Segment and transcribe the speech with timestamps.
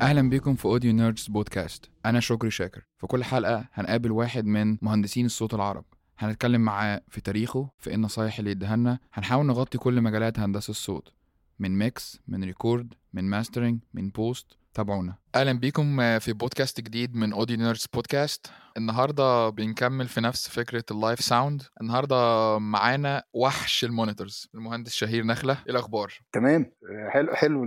[0.00, 1.90] أهلا بيكم في Audio Nerds Podcast.
[2.06, 2.82] أنا شكري شاكر.
[2.98, 5.84] في كل حلقة هنقابل واحد من مهندسين الصوت العرب.
[6.18, 8.98] هنتكلم معاه في تاريخه في إيه النصايح اللي يديها لنا.
[9.12, 11.12] هنحاول نغطي كل مجالات هندسة الصوت.
[11.58, 14.46] من mix من record من mastering من post.
[14.74, 15.14] تابعونا.
[15.34, 18.52] أهلا بيكم في بودكاست جديد من Audio Nerds Podcast.
[18.76, 21.62] النهارده بنكمل في نفس فكرة ال live sound.
[21.80, 24.48] النهارده معانا وحش ال monitors.
[24.54, 25.52] المهندس شهير نخلة.
[25.52, 26.72] إيه الأخبار؟ تمام.
[27.08, 27.64] حلو حلو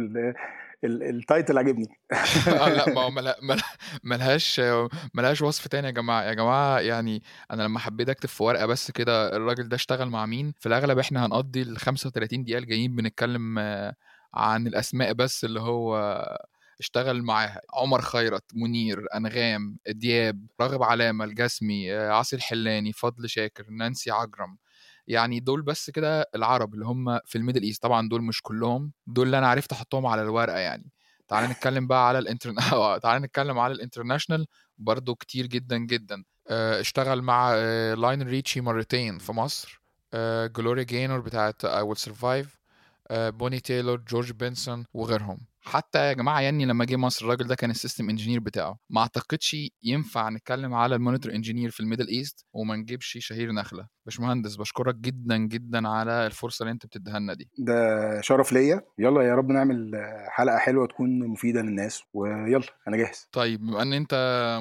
[0.84, 1.88] التايتل عجبني
[2.48, 3.12] آه لا ما هو
[4.04, 4.62] ملهاش
[5.14, 6.24] ملهاش وصف تاني يا جماعة.
[6.24, 10.26] يا جماعة يعني أنا لما حبيت أكتب في ورقة بس كده الراجل ده اشتغل مع
[10.26, 13.96] مين في الأغلب إحنا هنقضي ال 35 دقيقة الجايين بنتكلم آه،
[14.34, 15.98] عن الأسماء بس اللي هو
[16.80, 17.62] اشتغل معاها.
[17.74, 24.58] عمر خيرت منير أنغام دياب راغب علامة الجسمي آه، عاصي الحلاني فضل شاكر نانسي عجرم.
[25.08, 28.92] يعني دول بس كده العرب اللي هم في ال Middle East طبعا دول مش كلهم
[29.08, 30.92] دول اللي أنا عرفت أحطهم على الورقة يعني.
[31.28, 34.46] تعال نتكلم بقى على ال intern آه، تعال نتكلم على ال international
[34.78, 36.24] برضو كتير جدا جدا.
[36.48, 39.82] آه، اشتغل مع آه، ليونيل ريتشي مرتين في مصر.
[40.14, 42.48] آه، جلوريا جينور بتاعت I Will Survive
[43.12, 45.40] آه، بوني تايلور جورج بنسون وغيرهم.
[45.66, 48.80] حتى يا جماعة ياني لما جه مصر الراجل ده كان ال system engineer بتاعه.
[48.90, 53.52] ما أعتقدش ينفع نتكلم على ال monitor engineer في ال Middle East وما نجيبش شهير
[53.52, 53.88] نخلة.
[54.06, 57.50] باشمهندس بشكرك جدا جدا على الفرصة اللي أنت بتديها لنا دي.
[57.58, 58.82] ده شرف ليا.
[59.00, 59.92] يلا يا رب نعمل
[60.28, 63.28] حلقة حلوة تكون مفيدة للناس ويلا أنا جاهز.
[63.32, 64.14] طيب بما إن أنت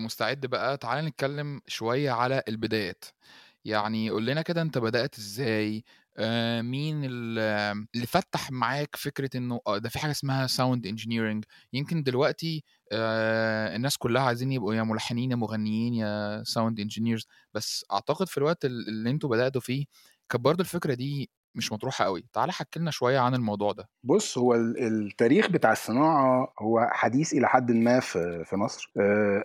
[0.03, 3.05] مستعد بقى تعالى نتكلم شوية على البدايات.
[3.65, 5.85] يعني قول لنا كده أنت بدأت إزاي؟
[6.17, 7.39] آه مين ال-
[7.95, 13.77] اللي فتح معاك فكرة إنه آه ده في حاجة اسمها sound engineering يمكن دلوقتي آه
[13.77, 18.65] الناس كلها عايزين يبقوا يا ملحنين يا مغنيين يا sound engineers بس أعتقد في الوقت
[18.65, 19.85] ال- اللي أنتوا بدأتوا فيه
[20.29, 23.89] كانت برضه الفكرة دي مش مطروحة قوي تعالى حكي لنا شوية عن الموضوع ده.
[24.05, 28.93] بص هو ال- التاريخ بتاع الصناعة هو حديث إلى حد ما في مصر.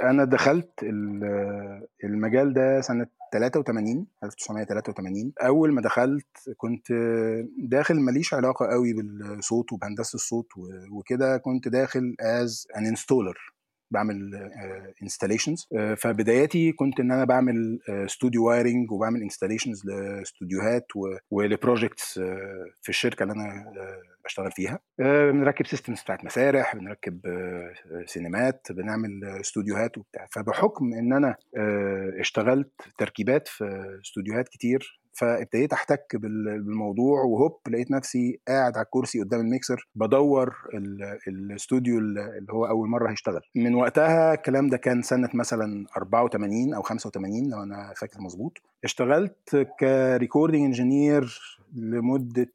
[0.09, 6.27] أنا دخلت ال- المجال ده سنة 83 1983 أول ما دخلت
[6.57, 6.87] كنت
[7.57, 10.47] داخل ماليش علاقة قوي بالصوت وبهندسة الصوت
[10.91, 13.56] وكده كنت داخل as an installer
[13.91, 14.49] بعمل
[15.03, 15.67] installations
[15.97, 20.87] فبداياتي كنت إن أنا بعمل studio wiring وبعمل installations لاستوديوهات
[21.31, 24.79] ول projects آه، في الشركة اللي أنا آه، بشتغل فيها.
[24.99, 27.73] آه، بنركب systems بتاعت مسارح بنركب آه،
[28.05, 30.27] سينمات بنعمل آه، استوديوهات وبتاع.
[30.31, 37.91] فبحكم إن أنا آه، اشتغلت تركيبات في استوديوهات كتير فابتديت أحتك بال- بالموضوع وهوب لقيت
[37.91, 43.41] نفسي قاعد على الكرسي قدام الميكسر بدور ال- الاستوديو اللي هو أول مرة هيشتغل.
[43.55, 48.57] من وقتها الكلام ده كان سنة مثلا 84 أو 85 لو أنا فاكر مظبوط.
[48.83, 51.41] اشتغلت ك recording engineer
[51.73, 52.49] لمدة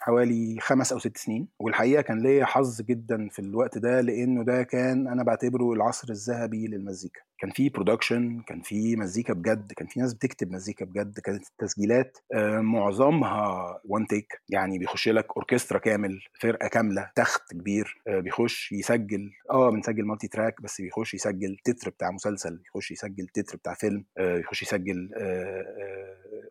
[0.00, 4.62] حوالي خمس أو ست سنين والحقيقة كان ليا حظ جدا في الوقت ده لأنه ده
[4.62, 7.20] كان أنا بعتبره العصر الذهبي للمزيكا.
[7.38, 12.18] كان في production كان في مزيكا بجد كان في ناس بتكتب مزيكا بجد كانت التسجيلات
[12.34, 18.72] آه، معظمها one take يعني بيخش لك اوركسترا كامل فرقة كاملة تخت كبير آه، بيخش
[18.72, 24.04] يسجل آه بنسجل multi-track بس بيخش يسجل تتر بتاع مسلسل يخش يسجل تتر بتاع فيلم
[24.18, 25.10] آه، يخش يسجل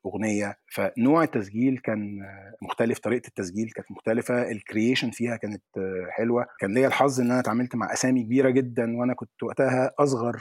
[0.06, 5.36] آه، آه، اغنيه فنوع التسجيل كان آه، مختلف طريقة التسجيل كانت مختلفة ال creation فيها
[5.36, 6.46] كانت آه، حلوة.
[6.60, 10.38] كان ليا الحظ إن أنا اتعاملت مع أسامي كبيرة جدا وأنا كنت وقتها أصغر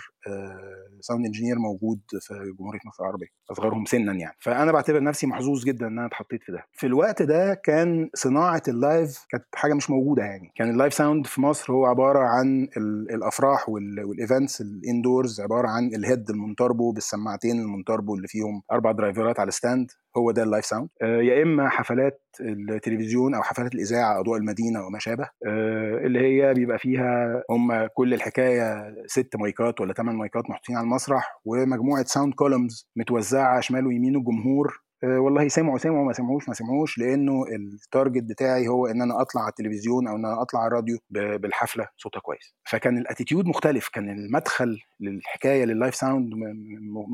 [1.01, 3.27] sound engineer موجود في جمهورية مصر العربية.
[3.51, 4.37] أصغرهم سنا يعني.
[4.41, 6.65] فأنا بعتبر نفسي محظوظ جدا إن أنا اتحطيت في ده.
[6.73, 10.53] في الوقت ده كان صناعة ال live كانت حاجة مش موجودة يعني.
[10.57, 14.71] كان ال live sound في مصر هو عبارة عن ال- الأفراح وال- وال events ال
[14.71, 19.49] indoors عبارة عن ال head ال Montarbo بالسماعتين ال Montarbo اللي فيهم أربع درايفرات على
[19.55, 24.39] stand هو ده ال live sound آه، يا إما حفلات التلفزيون أو حفلات الإذاعة أضواء
[24.39, 25.25] المدينة وما شابه.
[25.47, 30.85] آه، اللي هي بيبقى فيها هم كل الحكاية ست مايكات ولا ثمان مايكات محطوطين على
[30.85, 36.99] المسرح ومجموعة sound columns متوزعة شمال ويمين الجمهور والله سمعوا سمعوا ما سمعوش ما سمعوش
[36.99, 40.69] لأنه ال target بتاعي هو إن أنا أطلع على التلفزيون أو إن أنا أطلع على
[40.69, 42.55] الراديو بالحفلة صوتها كويس.
[42.65, 46.31] فكان ال attitude مختلف كان المدخل للحكاية لل live sound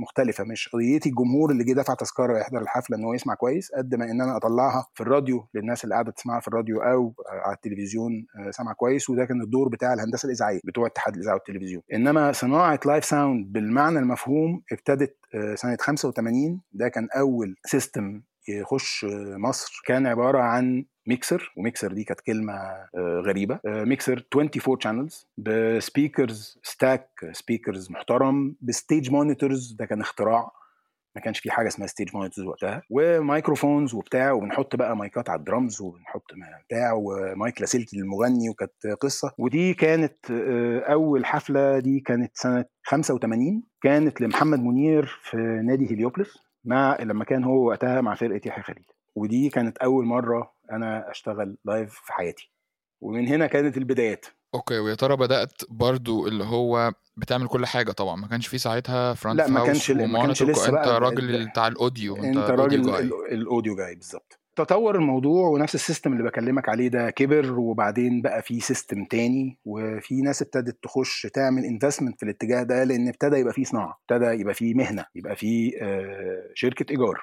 [0.03, 0.45] مختلفة.
[0.45, 4.05] مش قضيتي الجمهور اللي جه دفع تذكرة يحضر الحفلة إن هو يسمع كويس قد ما
[4.05, 7.15] إن أنا أطلعها في الراديو للناس اللي قاعدة تسمعها في الراديو أو
[7.45, 11.83] على التلفزيون آه، سمع كويس وده كان الدور بتاع الهندسة الإذاعية بتوع اتحاد الإذاعة والتلفزيون.
[11.93, 19.05] إنما صناعة live sound بالمعنى المفهوم ابتدت آه، سنة 85 ده كان أول system يخش
[19.05, 23.61] آه، مصر كان عبارة عن mixer و mixer دي كانت كلمة آه، غريبة.
[23.67, 30.51] آه، ميكسر 24 channels ب speakers stack speakers محترم ب stage monitors ده كان اختراع.
[31.17, 32.83] ما كانش في حاجة اسمها stage monitors وقتها.
[32.91, 36.25] و microphones وبتاع وبنحط بقى مايكات على الدرامز وبنحط
[36.67, 39.33] بتاع ومايك لاسلكي للمغني وكانت قصة.
[39.39, 40.31] ودي كانت
[40.91, 46.50] أول حفلة دي كانت سنة 85 كانت لمحمد منير في نادي هليوبلس.
[46.65, 48.87] مع لما كان هو وقتها مع فرقة يحيى خليل.
[49.15, 52.51] ودي كانت أول مرة أنا أشتغل live في حياتي.
[53.01, 54.27] ومن هنا كانت البدايات.
[54.55, 59.15] okay ويا ترى بدأت برضو اللي هو بتعمل كل حاجة طبعا ما كانش في ساعتها
[59.15, 62.51] front لا ما كانش ما كانش لسه أنت بقى راجل بتاع ال audio أنت, أنت
[62.51, 62.91] راجل
[63.33, 64.40] ال audio guy بالظبط.
[64.57, 69.59] تطور الموضوع ونفس ال system اللي بكلمك عليه ده كبر وبعدين بقى في system تاني
[69.65, 74.27] وفي ناس ابتدت تخش تعمل investment في الاتجاه ده لأن ابتدى يبقى في صناعة ابتدى
[74.41, 75.71] يبقى في مهنة يبقى في
[76.55, 77.21] شركة إيجار.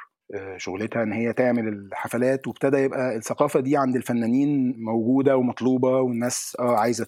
[0.57, 6.75] شغلتها إن هي تعمل الحفلات وابتدى يبقى الثقافة دي عند الفنانين موجودة ومطلوبة والناس آه
[6.77, 7.05] عايزة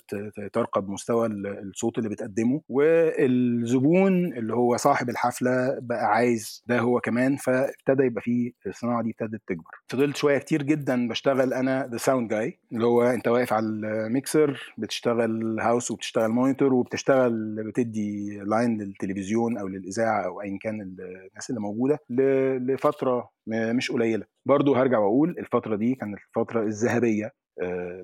[0.53, 2.61] ترقي مستوى الصوت اللي بتقدمه.
[2.69, 9.09] والزبون اللي هو صاحب الحفلة بقى عايز ده هو كمان فابتدى يبقى في الصناعة دي
[9.19, 9.81] ابتدت تكبر.
[9.87, 14.73] فضلت شوية كتير جدا بشتغل أنا the sound guy اللي هو أنت واقف على الميكسر
[14.77, 21.61] بتشتغل house وبتشتغل monitor وبتشتغل بتدي line للتلفزيون أو للإذاعة أو ايا كان الناس اللي
[21.61, 24.25] موجودة لفترة فترة مش قليلة.
[24.45, 27.31] برضو هرجع وأقول الفترة دي كانت الفترة الذهبية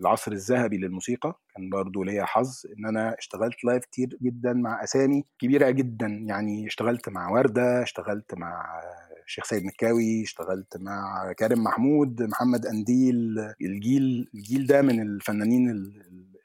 [0.01, 1.39] العصر الذهبي للموسيقى.
[1.55, 6.07] كان برضو ليا حظ إن أنا اشتغلت live كتير جدا مع أسامي كبيرة جدا.
[6.07, 8.81] يعني اشتغلت مع وردة اشتغلت مع
[9.25, 15.93] الشيخ سيد مكاوي اشتغلت مع كريم محمود محمد قنديل الجيل الجيل ده من الفنانين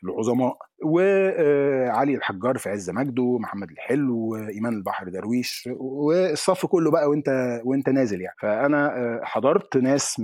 [0.05, 0.56] العظماء.
[0.85, 7.88] وعلي الحجار في عز مجده محمد الحلو ايمان البحر درويش والصف كله بقى وأنت وأنت
[7.88, 8.37] نازل يعني.
[8.41, 10.23] فأنا حضرت ناس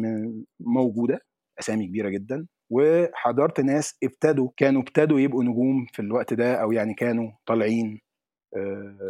[0.61, 1.20] موجودة
[1.61, 6.94] أسامي كبيرة جدا وحضرت ناس ابتدوا كانوا ابتدوا يبقوا نجوم في الوقت ده أو يعني
[6.94, 8.00] كانوا طالعين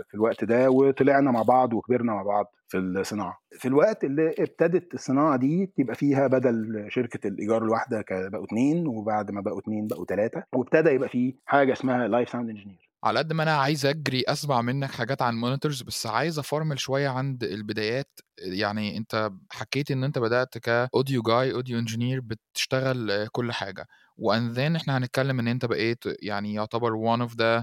[0.09, 3.39] في الوقت ده وطلعنا مع بعض وكبرنا مع بعض في الصناعة.
[3.53, 9.31] في الوقت اللي ابتدت الصناعة دي تبقى فيها بدل شركة الإيجار الواحدة بقوا اثنين وبعد
[9.31, 13.33] ما بقوا اثنين بقوا ثلاثة وابتدى يبقى في حاجة اسمها live sound engineer على قد
[13.33, 18.21] ما أنا عايز أجري أسمع منك حاجات عن monitors بس عايز أفرمل شوية عند البدايات.
[18.39, 23.87] يعني أنت حكيت إن أنت بدأت ك audio guy audio engineer بتشتغل كل حاجة.
[24.17, 27.63] and then إحنا هنتكلم إن أنت بقيت يعني يعتبر one of the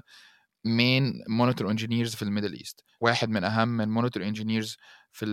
[0.66, 4.78] main monitor engineers في ال Middle East واحد من أهم ال monitor engineers
[5.12, 5.26] في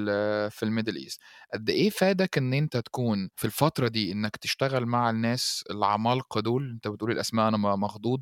[0.51, 1.21] في ال Middle East.
[1.55, 6.71] قد إيه فادك إن أنت تكون في الفترة دي إنك تشتغل مع الناس العمالقة دول؟
[6.71, 8.21] أنت بتقول الأسماء أنا مخضوض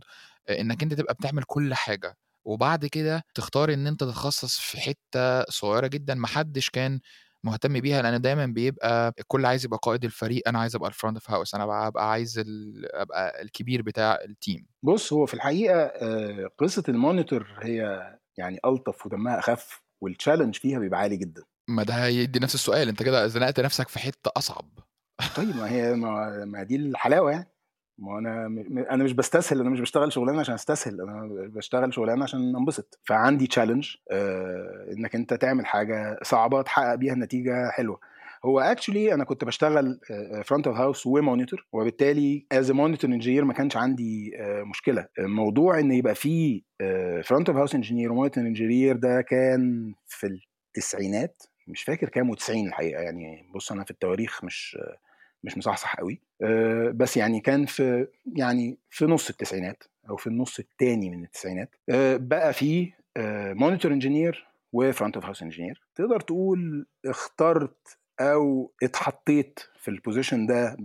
[0.51, 5.87] إنك أنت تبقى بتعمل كل حاجة وبعد كده تختار إن أنت تتخصص في حتة صغيرة
[5.87, 7.01] جدا محدش كان
[7.45, 11.17] مهتم بيها لأن دايما بيبقى الكل عايز يبقى قائد الفريق أنا عايز أبقى ال front
[11.17, 12.43] of house أنا ابقى عايز
[12.95, 15.91] أبقى الكبير بتاع ال team بص هو في الحقيقة
[16.59, 18.09] قصة ال monitor هي
[18.39, 21.43] يعني ألطف ودمها أخف وال challenge فيها بيبقى عالي جدا.
[21.69, 24.69] ما ده هيدي نفس السؤال أنت كده زنقت نفسك في حتة أصعب.
[25.37, 27.53] طيب ما هي ما, ما دي الحلاوة يعني.
[27.99, 28.47] ما أنا
[28.91, 32.99] أنا مش بستسهل أنا مش بشتغل شغلانة عشان أستسهل أنا بشتغل شغلانة عشان أنبسط.
[33.05, 38.01] فعندي challenge آه إنك أنت تعمل حاجة صعبة تحقق بيها نتيجة حلوة.
[38.45, 40.01] هو actually أنا كنت بشتغل
[40.45, 44.33] front of house و monitor وبالتالي as monitor engineer ما كانش عندي
[44.71, 45.07] مشكلة.
[45.19, 46.63] موضوع إن يبقى في
[47.25, 50.39] front of house engineer و monitor engineer ده كان في
[50.77, 53.51] التسعينات مش فاكر كام و90 الحقيقة يعني.
[53.55, 54.79] بص أنا في التواريخ مش
[55.45, 56.21] مش مصحصح قوي.
[56.43, 61.71] أه بس يعني كان في يعني في نص التسعينات أو في النص الثاني من التسعينات
[61.91, 62.93] أه بقى في
[63.55, 70.47] monitor engineer و front of house engineer تقدر تقول اخترت أو اتحطيت في ال position
[70.47, 70.77] ده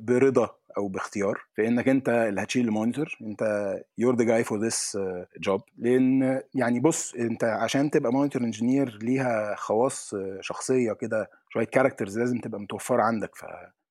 [0.00, 4.58] برضا أو باختيار؟ في انك أنت اللي هتشيل ال monitor أنت you're the guy for
[4.66, 4.98] this
[5.40, 12.18] job لأن يعني بص أنت عشان تبقى monitor engineer ليها خواص شخصية كده شوية characters
[12.18, 13.36] لازم تبقى متوفرة عندك.
[13.36, 13.44] ف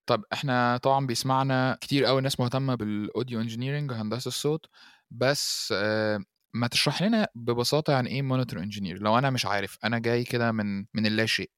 [0.05, 4.65] طب إحنا طبعا بيسمعنا كتير قوي ناس مهتمة بال audio engineering هندسه الصوت
[5.11, 6.19] بس آه
[6.53, 10.51] ما تشرح لنا ببساطة يعني إيه monitor engineer لو أنا مش عارف أنا جاي كده
[10.51, 11.51] من من اللا شيء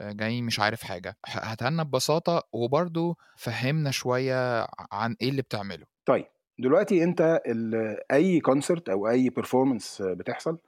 [0.00, 5.86] جاي مش عارف حاجة فهمنا ببساطة وبرضو فهمنا شوية عن إيه اللي بتعمله.
[6.06, 6.24] طيب
[6.58, 7.40] دلوقتي أنت
[8.12, 10.58] أي concert أو أي performance بتحصل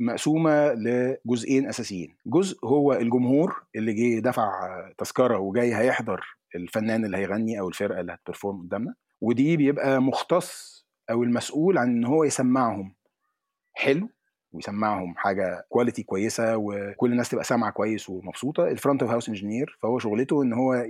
[0.00, 4.50] مقسومة لجزئين أساسيين جزء هو الجمهور اللي جه دفع
[4.98, 10.82] تذكرة وجاي هيحضر الفنان اللي هيغني أو الفرقة اللي هت perform قدامنا ودي بيبقى مختص
[11.10, 12.94] أو المسؤول عن إن هو يسمعهم
[13.74, 14.08] حلو
[14.52, 18.68] ويسمعهم حاجة quality كويسة وكل الناس تبقى سامعة كويس ومبسوطة.
[18.68, 20.86] ال front of house engineer فهو شغلته إن هو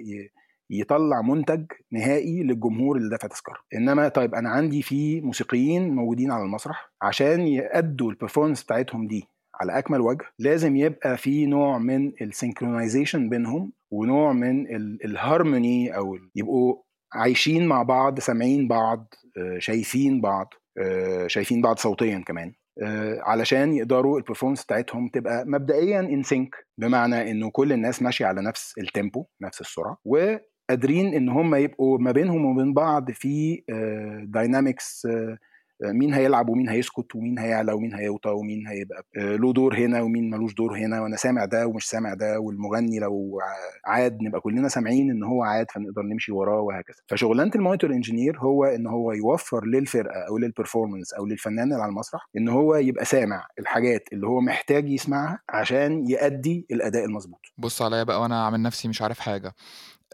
[0.71, 3.57] يطلع منتج نهائي للجمهور اللي دافع تذكرة.
[3.75, 9.25] إنما طيب أنا عندي في موسيقيين موجودين على المسرح عشان يأدوا ال performance بتاعتهم دي.
[9.61, 14.67] على أكمل وجه لازم يبقى في نوع من ال synchronization بينهم ونوع من
[15.05, 16.77] الهارموني أو يبقوا
[17.15, 23.73] عايشين مع بعض سامعين بعض آه، شايفين بعض آه، شايفين بعض صوتيا كمان آه، علشان
[23.75, 28.75] يقدروا ال performance بتاعتهم تبقى مبدئيا in sync بمعنى إنه كل الناس ماشية على نفس
[28.79, 33.63] ال tempo نفس السرعة وقادرين إن هم يبقوا ما بينهم وبين بعض في
[34.29, 35.07] dynamics
[35.85, 40.31] مين هيلعب ومين هيسكت ومين هيعلى ومين هيوطى ومين هيبقى آه، له دور هنا ومين
[40.31, 43.41] ملوش دور هنا وأنا سامع ده ومش سامع ده والمغني لو
[43.87, 46.97] عاد نبقى كلنا سامعين إن هو عاد فنقدر نمشي وراه وهكذا.
[47.09, 51.83] فشغلانة ال monitor engineer هو إن هو يوفر للفرقة أو لل performance أو للفنان اللي
[51.83, 57.41] على المسرح إن هو يبقى سامع الحاجات اللي هو محتاج يسمعها عشان يأدي الأداء المظبوط.
[57.59, 59.53] بص عليا بقى وأنا عامل نفسي مش عارف حاجة.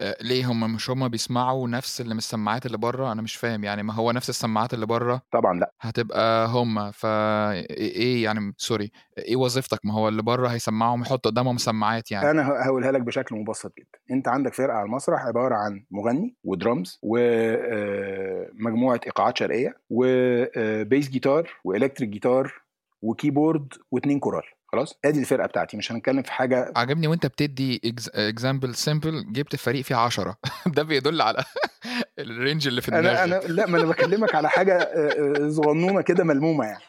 [0.01, 3.63] آه، ليه هم مش هم بيسمعوا نفس اللي من السماعات اللي بره؟ أنا مش فاهم
[3.63, 5.73] يعني ما هو نفس السماعات اللي بره طبعا لأ.
[5.79, 11.57] هتبقى هم فا إيه يعني؟ sorry إيه وظيفتك؟ ما هو اللي بره هيسمعهم يحط قدامهم
[11.57, 12.31] سماعات يعني.
[12.31, 13.99] أنا هقولها لك بشكل مبسط جدا.
[14.11, 21.09] أنت عندك فرقة على المسرح عبارة عن مغني ودرامز ومجموعه آه، إيقاعات شرقية و bass
[21.09, 22.53] guitar و electric guitar
[23.01, 24.43] و keyboard واثنين كورال.
[24.71, 27.81] خلاص؟ ادي الفرقة بتاعتي مش هنتكلم في حاجة عجبني وانت بتدي
[28.15, 30.37] example simple جبت فريق فيه 10
[30.75, 31.43] ده بيدل على
[32.19, 35.49] ال range اللي في دماغك أنا أنا لا ما أنا بكلمك على حاجة آه، آه،
[35.49, 36.83] صغنونة كده ملمومة يعني.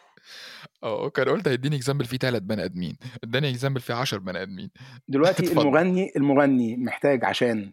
[0.82, 4.70] آه كان قلت هيديني example فيه ثلاث بني آدمين اداني example فيه 10 بني آدمين.
[5.08, 7.72] دلوقتي المغني المغني محتاج عشان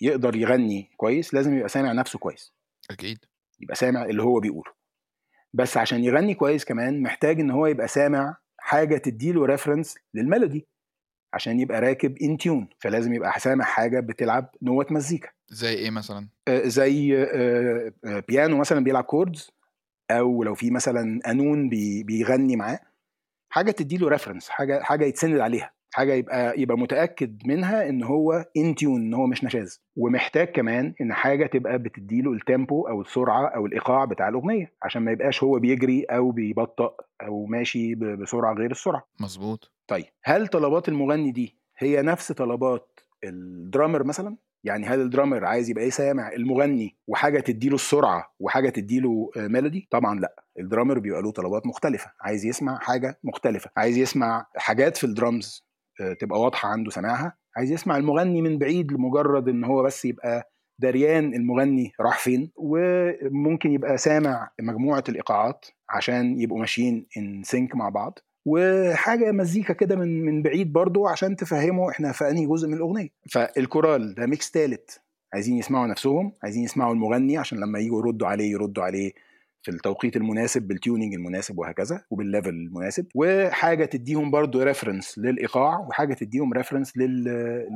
[0.00, 2.52] يقدر يغني كويس لازم يبقى سامع نفسه كويس.
[2.90, 3.18] أكيد.
[3.60, 4.72] يبقى سامع اللي هو بيقوله.
[5.54, 8.36] بس عشان يغني كويس كمان محتاج إن هو يبقى سامع
[8.68, 10.66] حاجة تديله reference لل melody
[11.34, 15.28] عشان يبقى راكب in tune فلازم يبقى سامع حاجة بتلعب نوتة مزيكا.
[15.48, 19.50] زي إيه مثلا؟ آه زي آه آه بيانو مثلا بيلعب chords
[20.10, 22.80] أو لو في مثلا قانون بي بيغني معاه
[23.50, 25.70] حاجة تديله reference حاجة حاجة يتسند عليها.
[25.90, 29.82] حاجة يبقى يبقى متأكد منها إن هو in tune إن هو مش نشاز.
[29.96, 35.02] ومحتاج كمان إن حاجة تبقى بتديله ال tempo أو السرعة أو الإيقاع بتاع الأغنية عشان
[35.02, 39.08] ما يبقاش هو بيجري أو بيبطأ أو ماشي بسرعة غير السرعة.
[39.20, 39.72] مظبوط.
[39.88, 45.44] طيب هل طلبات المغني دي هي نفس طلبات ال drummer مثلا؟ يعني هل ال drummer
[45.44, 50.44] عايز يبقى إيه سامع المغني وحاجة تديله السرعة وحاجة تديله melody طبعا لأ.
[50.58, 52.12] ال drummer بيبقى له طلبات مختلفة.
[52.20, 53.70] عايز يسمع حاجة مختلفة.
[53.76, 55.67] عايز يسمع حاجات في الدرامز
[56.20, 57.36] تبقى واضحة عنده سماعها.
[57.56, 60.50] عايز يسمع المغني من بعيد لمجرد إن هو بس يبقى
[60.80, 62.50] دريان المغني راح فين.
[62.56, 68.18] وممكن يبقى سامع مجموعة الإيقاعات عشان يبقوا ماشيين in sync مع بعض.
[68.46, 73.08] وحاجة مزيكا كده من من بعيد برضو عشان تفهموا إحنا في أنهي جزء من الأغنية.
[73.30, 74.96] فالكورال ده mix ثالث
[75.34, 79.12] عايزين يسمعوا نفسهم عايزين يسمعوا المغني عشان لما يجوا يردوا عليه يردوا عليه.
[79.62, 85.78] في التوقيت المناسب بال tuning المناسب وهكذا وبال level المناسب وحاجة تديهم برضو reference للإيقاع
[85.78, 87.24] وحاجة تديهم reference لل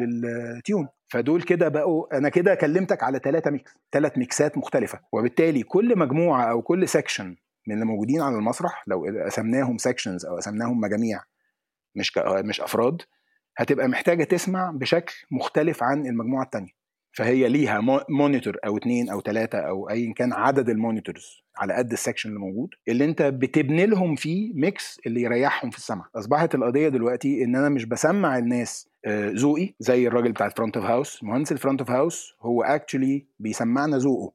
[0.00, 0.88] لل tune.
[1.08, 5.00] فدول كده بقوا أنا كده كلمتك على ثلاثة mix ثلاث ميكسات مختلفة.
[5.12, 7.36] وبالتالي كل مجموعة أو كل section
[7.66, 11.22] من اللي موجودين على المسرح لو قسمناهم sections أو قسمناهم مجاميع
[11.96, 13.02] مش مش أفراد
[13.56, 16.70] هتبقى محتاجة تسمع بشكل مختلف عن المجموعة الثانية
[17.12, 21.92] فهي ليها monitor أو اثنين أو ثلاثة أو ايا كان عدد ال monitors على قد
[21.92, 26.08] ال section اللي موجود اللي أنت بتبني لهم فيه mix اللي يريحهم في السمع.
[26.16, 30.76] أصبحت القضية دلوقتي إن أنا مش بسمع الناس آه، ذوقي زي الراجل بتاع ال front
[30.76, 34.32] of house مهندس ال front of house هو actually بيسمعنا ذوقه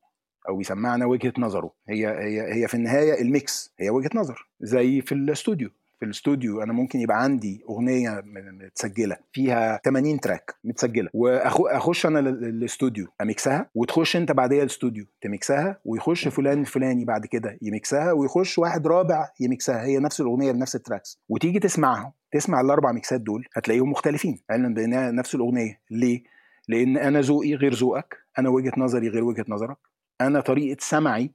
[0.50, 1.74] أو بيسمعنا وجهة نظره.
[1.89, 5.69] هي هي هي في النهاية ال mix هي وجهة نظر زي في الاستوديو
[6.00, 11.10] في الاستوديو أنا ممكن يبقى عندي أغنية متسجلة فيها 80 track متسجلة.
[11.13, 18.12] واخش أنا الاستوديو أميكسها وتخش أنت بعديها الاستوديو تميكسها ويخش فلان الفلاني بعد كده يميكسها
[18.12, 23.46] ويخش واحد رابع يميكسها هي نفس الأغنية بنفس التراكس وتيجي تسمعها تسمع الأربع ميكسات دول
[23.54, 24.39] هتلاقيهم مختلفين.
[24.50, 25.80] علما بأنها نفس الأغنية.
[25.92, 26.24] ليه؟
[26.68, 29.77] لأن أنا ذوقي غير ذوقك أنا وجهة نظري غير وجهة نظرك
[30.22, 31.32] أنا طريقة سمعي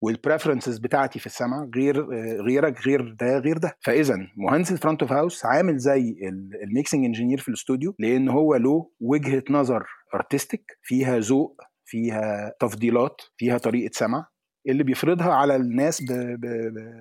[0.00, 2.06] وال preferences بتاعتي في السمع غير
[2.42, 3.76] غيرك غير ده غير ده.
[3.84, 6.16] فإذا مهندس ال front of house عامل زي
[6.62, 13.16] ال mixing engineer في الاستوديو لأن هو له وجهة نظر artistic فيها ذوق فيها تفضيلات
[13.36, 14.26] فيها طريقة سمع
[14.68, 16.04] اللي بيفرضها على الناس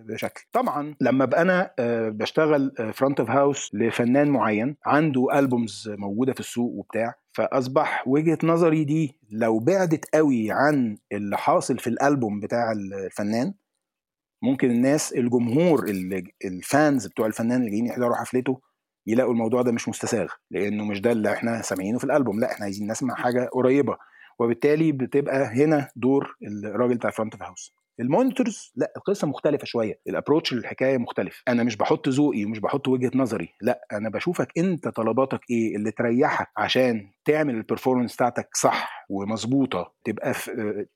[0.07, 0.43] بشكل.
[0.51, 6.39] طبعا لما ابقى أنا آه، بشتغل front of house لفنان معين عنده albums موجودة في
[6.39, 12.71] السوق وبتاع فأصبح وجهة نظري دي لو بعدت قوي عن اللي حاصل في الالبوم بتاع
[12.71, 13.53] الفنان
[14.43, 15.85] ممكن الناس الجمهور
[16.45, 18.61] ال fans بتوع الفنان اللي جايين يحضروا حفلته
[19.07, 22.63] يلاقوا الموضوع ده مش مستساغ لأنه مش ده اللي إحنا سامعينه في الالبوم لأ إحنا
[22.65, 23.97] عايزين نسمع حاجة قريبة.
[24.39, 27.73] وبالتالي بتبقى هنا دور الراجل بتاع front of house.
[27.99, 31.43] ال monitors لا القصة مختلفة شوية ال approach للحكاية مختلف.
[31.47, 35.91] أنا مش بحط ذوقي ومش بحط وجهة نظري لا أنا بشوفك أنت طلباتك إيه؟ اللي
[35.91, 40.33] تريحك عشان تعمل ال performance بتاعتك صح ومظبوطة تبقى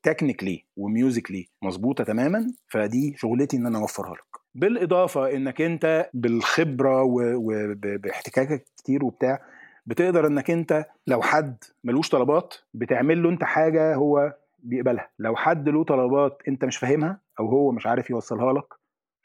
[0.04, 4.42] technically و musically مظبوطة تماما فدي شغلتي إن أنا أوفرها لك.
[4.56, 9.40] بالإضافة إنك أنت بالخبرة وباحتكاكك كتير وبتاع
[9.86, 15.10] بتقدر انك انت لو حد ملوش طلبات بتعمل له انت حاجة هو بيقبلها.
[15.20, 18.66] لو حد له طلبات انت مش فاهمها أو هو مش عارف يوصلها لك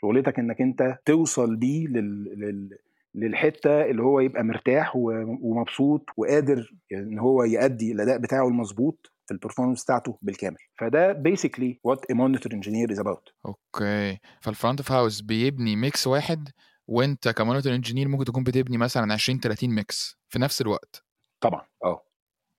[0.00, 2.24] شغلتك انك انت توصل بيه لل...
[2.40, 2.78] لل...
[3.14, 9.39] للحتة اللي هو يبقى مرتاح ومبسوط وقادر ان هو يأدي الأداء بتاعه المظبوط في ال
[9.39, 10.56] performance بتاعته بالكامل.
[10.78, 14.18] فده basically what a monitor engineer is about okay.
[14.40, 16.48] فال front of house بيبني mix واحد
[16.88, 21.04] وانت ك monitor engineer ممكن تكون بتبني مثلا 20 30 mix في نفس الوقت.
[21.40, 22.02] طبعا آه.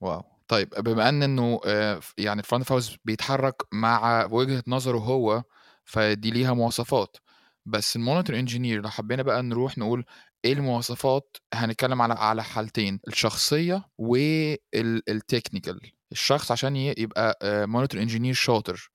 [0.01, 0.23] wow.
[0.47, 5.43] طيب بما إن إنه آه، يعني ال front house بيتحرك مع وجهة نظره هو
[5.85, 7.17] فدي ليها مواصفات.
[7.65, 10.05] بس ال monitor engineer لو حبينا بقى نروح نقول
[10.45, 15.79] إيه المواصفات هنتكلم على على حالتين الشخصية وال technical
[16.11, 18.91] الشخص عشان يبقى monitor engineer شاطر.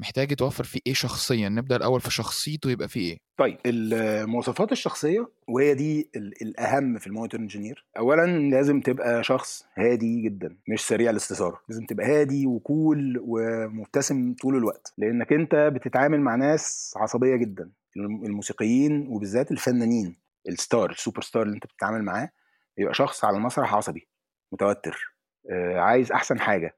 [0.00, 5.28] محتاج يتوفر فيه إيه شخصيا؟ نبدأ الأول في شخصيته يبقى فيه إيه؟ طيب المواصفات الشخصية
[5.48, 6.10] وهي دي
[6.42, 7.84] الأهم في ال monitor engineer.
[7.98, 11.60] اولا لازم تبقى شخص هادي جدا مش سريع الاستثارة.
[11.68, 14.92] لازم تبقى هادي و cool ومبتسم طول الوقت.
[14.98, 17.70] لأنك أنت بتتعامل مع ناس عصبية جدا.
[17.96, 20.16] الموسيقيين وبالذات الفنانين
[20.48, 22.30] ال star ال super star اللي أنت بتتعامل معاه
[22.78, 24.08] يبقى شخص على المسرح عصبي
[24.52, 25.14] متوتر
[25.50, 26.76] آه، عايز أحسن حاجة.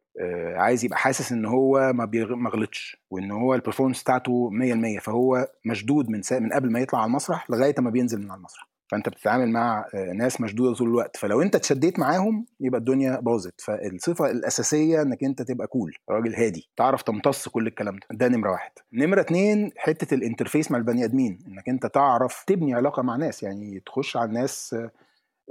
[0.56, 4.50] عايز يبقى حاسس إن هو ما غلطش وإن هو ال performance بتاعته
[4.98, 8.38] 100% فهو مشدود من من قبل ما يطلع على المسرح لغاية ما بينزل من على
[8.38, 8.72] المسرح.
[8.92, 11.16] فأنت بتتعامل مع آه، ناس مشدودة طول الوقت.
[11.16, 13.60] فلو أنت اتشديت معاهم يبقى الدنيا باظت.
[13.60, 18.06] فالصفة الأساسية إنك أنت تبقى cool راجل هادي تعرف تمتص كل الكلام ده.
[18.10, 18.70] ده نمرة واحد.
[18.92, 21.38] نمرة اتنين حتة ال interface مع البني آدمين.
[21.48, 23.42] إنك أنت تعرف تبني علاقة مع ناس.
[23.42, 24.76] يعني تخش على الناس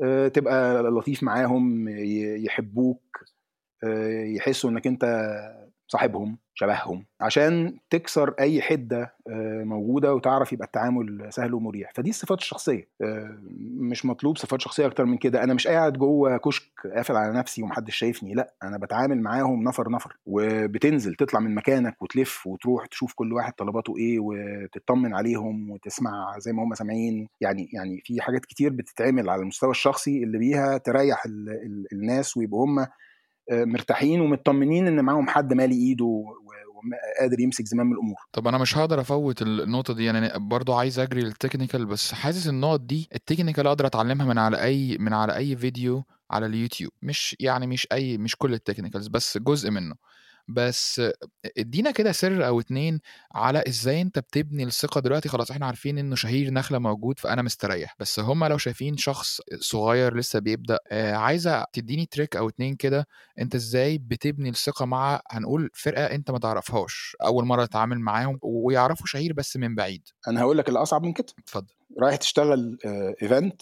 [0.04, 1.90] آه، تبقى لطيف معاهم
[2.46, 3.31] يحبوك آه،
[4.36, 5.06] يحسوا إنك أنت
[5.92, 11.92] صاحبهم شبههم عشان تكسر أي حدة آه، موجودة وتعرف يبقى التعامل سهل ومريح.
[11.96, 13.38] فدي الصفات الشخصية آه،
[13.80, 15.44] مش مطلوب صفات شخصية أكتر من كده.
[15.44, 19.92] أنا مش قاعد جوه كشك قافل على نفسي ومحدش شايفني لأ أنا بتعامل معاهم نفر
[19.92, 20.18] نفر.
[20.26, 26.54] وبتنزل تطلع من مكانك وتلف وتروح تشوف كل واحد طلباته إيه وتطمن عليهم وتسمع زي
[26.54, 27.28] ما هم سامعين.
[27.42, 31.24] يعني يعني في حاجات كتير بتتعمل على المستوى الشخصي اللي بيها تريح
[31.94, 32.88] الناس ويبقوا هم
[33.52, 38.16] مرتاحين ومطمنين إن معاهم حد مالي إيده وقادر يمسك زمام الأمور.
[38.34, 42.48] طب أنا مش هقدر أفوت النقطة دي يعني برضو عايز أجري لل technical بس حاسس
[42.48, 46.92] النقط دي ال technical أقدر أتعلمها من على أي من على أي فيديو على اليوتيوب.
[47.02, 49.96] مش يعني مش أي مش كل ال technicals بس جزء منه.
[50.48, 51.02] بس
[51.58, 53.00] ادينا كده سر أو اتنين
[53.36, 55.30] على إزاي أنت بتبني الثقة دلوقتي.
[55.30, 57.96] خلاص إحنا عارفين إنه شهير نخلة موجود فأنا مستريح.
[58.00, 63.08] بس هم لو شايفين شخص صغير لسه بيبدأ آه عايزة تديني trick أو اتنين كده
[63.40, 69.06] أنت إزاي بتبني الثقة مع هنقول فرقة أنت ما تعرفهاش أول مرة تتعامل معاهم ويعرفوا
[69.08, 70.02] شهير بس من بعيد.
[70.28, 71.28] أنا هقول لك الأصعب من كده.
[71.40, 71.74] اتفضل.
[72.02, 72.78] رايح تشتغل
[73.22, 73.62] event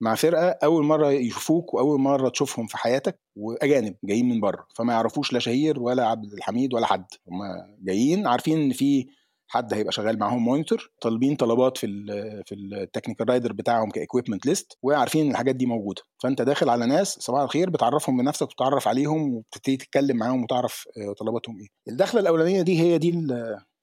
[0.00, 4.92] مع فرقة أول مرة يشوفوك وأول مرة تشوفهم في حياتك وأجانب جايين من بره فما
[4.92, 7.42] يعرفوش لا شهير ولا عبد الحميد ولا حد هم
[7.82, 9.06] جايين عارفين إن في
[9.48, 12.06] حد هيبقى شغال معاهم monitor طالبين طلبات في ال
[12.46, 16.68] في ال technical rider بتاعهم ك equipment list وعارفين إن الحاجات دي موجودة فأنت داخل
[16.68, 21.66] على ناس صباح الخير بتعرفهم بنفسك وتتعرف عليهم وبتبتدي تتكلم معاهم وتعرف آه، طلباتهم إيه.
[21.88, 23.10] الدخلة الأولانية دي هي دي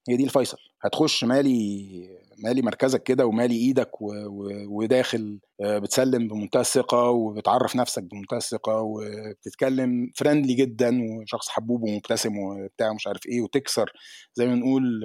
[0.10, 4.06] هي دي الفيصل هتخش مالي مالي مركزك كده ومالي إيدك و...
[4.06, 4.50] و...
[4.67, 12.38] وداخل آه، بتسلم بمنتهى الثقة وبتعرف نفسك بمنتهى الثقة وبتتكلم friendly جدا وشخص حبوب ومبتسم
[12.38, 13.91] وبتاع مش عارف إيه وتكسر
[14.34, 15.04] زي ما نقول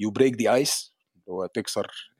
[0.00, 0.92] you break the ice
[1.28, 2.12] هو تكسر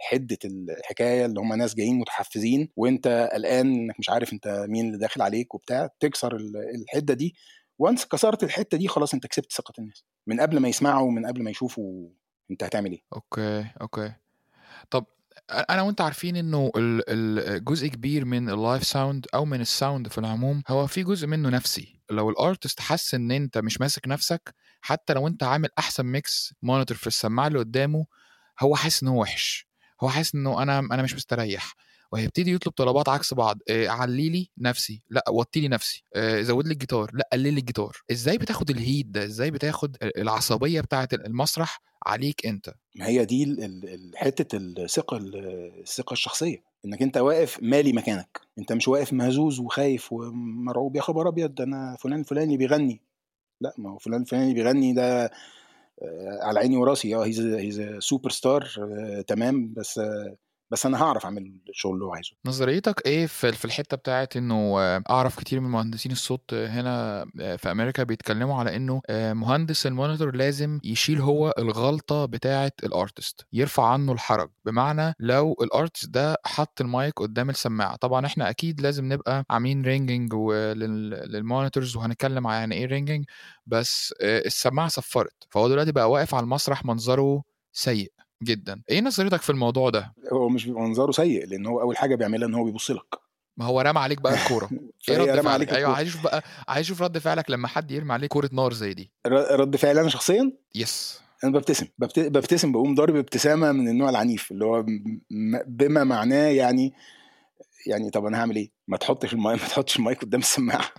[0.00, 4.98] حدة الحكاية اللي هم ناس جايين متحفزين وانت قلقان انك مش عارف انت مين اللي
[4.98, 6.36] داخل عليك وبتاع تكسر
[6.74, 7.34] الحدة دي.
[7.78, 11.26] و once كسرت الحتة دي خلاص انت كسبت ثقة الناس من قبل ما يسمعوا ومن
[11.26, 12.08] قبل ما يشوفوا
[12.50, 14.12] أنت هتعمل إيه؟ okay okay.
[14.90, 15.04] طب
[15.50, 20.18] أنا وأنت عارفين إنه الجزء كبير من ال live sound أو من ال sound في
[20.18, 22.00] العموم هو في جزء منه نفسي.
[22.10, 26.54] لو ال artist حس إن أنت مش ماسك نفسك حتى لو أنت عامل أحسن mix
[26.62, 28.06] monitor في السماعة اللي قدامه
[28.60, 29.68] هو حاسس إن هو وحش.
[30.02, 31.74] هو حاسس إنه أنا أنا مش مستريح.
[32.12, 33.58] وهيبتدي يطلب طلبات عكس بعض.
[33.70, 35.02] آه علي لي نفسي.
[35.10, 36.04] لا وطي لي نفسي.
[36.14, 37.10] آه زود لي الجيتار.
[37.14, 37.96] لا قلل لي الجيتار.
[38.10, 43.56] إزاي بتاخد ال heat ده؟ إزاي بتاخد العصبية بتاعه المسرح عليك أنت؟ ما هي دي
[44.16, 45.16] حتة الثقة
[45.80, 46.68] الثقة الشخصية.
[46.84, 48.40] إنك أنت واقف مالي مكانك.
[48.58, 50.96] أنت مش واقف مهزوز وخايف ومرعوب.
[50.96, 53.00] يا خبر أبيض أنا فلان فلاني بيغني.
[53.60, 55.30] لا ما هو فلان فلاني بيغني ده آه،
[56.42, 57.14] على عيني وراسي.
[57.14, 58.68] آه he's super star
[59.26, 59.74] تمام.
[59.74, 60.36] بس آه،
[60.70, 62.30] بس أنا هعرف أعمل الشغل اللي هو عايزه.
[62.46, 67.70] نظريتك إيه في الحتة بتاعت إنه آه، أعرف كتير من مهندسين الصوت هنا آه، في
[67.70, 73.46] أمريكا بيتكلموا على إنه آه، مهندس ال monitor لازم يشيل هو الغلطة بتاعت ال artist
[73.52, 74.50] يرفع عنه الحرج.
[74.64, 79.82] بمعنى لو ال artist ده حط المايك قدام السماعة طبعا إحنا أكيد لازم نبقى عاملين
[79.82, 83.24] ringing لل monitors وهنتكلم عن يعني إيه ringing
[83.66, 88.12] بس السماعة صفرت فهو دلوقتي بقى واقف على المسرح منظره سيء.
[88.42, 88.82] جدا.
[88.90, 92.48] إيه نظرتك في الموضوع ده؟ هو مش بيبقى منظره سيء لأن هو أول حاجة بيعملها
[92.48, 93.14] إن هو بيبص لك.
[93.56, 94.70] ما هو رمى عليك بقى الكورة.
[95.08, 95.96] إيه رد رمى عليك أيوه.
[95.96, 99.10] عايز أشوف بقى عايز أشوف رد فعلك لما حد يرمي عليك كورة نار زي دي.
[99.26, 101.20] رد فعلي أنا شخصيا؟ yes.
[101.44, 104.84] أنا ببتسم ببت- ببتسم بقوم ضارب ابتسامة من النوع العنيف اللي هو
[105.66, 106.92] بما معناه يعني
[107.86, 110.90] يعني طب أنا هعمل إيه؟ ما تحطش المايك ما تحطش المايك قدام السماعة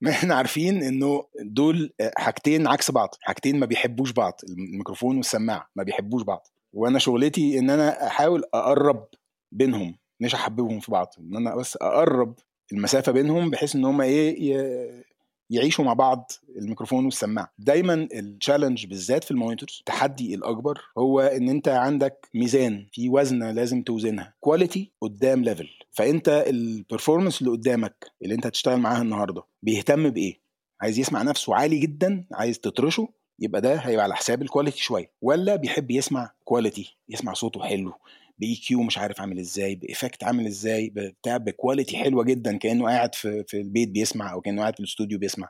[0.00, 5.82] ما إحنا عارفين إنه دول حاجتين عكس بعض حاجتين ما بيحبوش بعض الميكروفون والسماعة ما
[5.82, 9.08] بيحبوش بعض وأنا شغلتي إن أنا أحاول أقرب
[9.52, 12.34] بينهم مش أحببهم في بعض إن أنا بس أقرب
[12.72, 15.04] المسافة بينهم بحيث إن هم إيه
[15.50, 17.52] يعيشوا مع بعض الميكروفون والسماعة.
[17.58, 23.08] دايما ال challenge بالذات في ال monitors التحدي الأكبر هو إن أنت عندك ميزان في
[23.08, 29.02] وزنه لازم توزنها quality قدام level فأنت ال performance اللي قدامك اللي أنت هتشتغل معاها
[29.02, 30.40] النهارده بيهتم بإيه؟
[30.80, 35.10] عايز يسمع نفسه عالي جدا عايز تطرشه يبقى ده هيبقى على حساب ال quality شوية.
[35.22, 37.92] ولا بيحب يسمع quality يسمع صوته حلو
[38.38, 42.58] ب EQ مش عارف عامل إزاي ب effect عامل إزاي بتاع ب quality حلوة جدا
[42.58, 45.48] كأنه قاعد في في البيت بيسمع أو كأنه قاعد في الاستوديو بيسمع.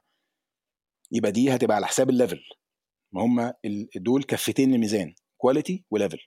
[1.12, 2.40] يبقى دي هتبقى على حساب ال level
[3.12, 3.52] ما هم
[3.96, 6.18] دول كفتين الميزان quality و level